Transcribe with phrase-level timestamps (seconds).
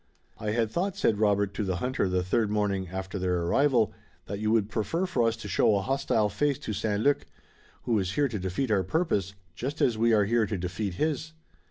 [0.39, 3.93] "I had thought," said Robert to the hunter the third morning after their arrival,
[4.25, 7.03] "that you would prefer for us to show a hostile face to St.
[7.03, 7.27] Luc,
[7.83, 11.33] who is here to defeat our purpose, just as we are here to defeat his."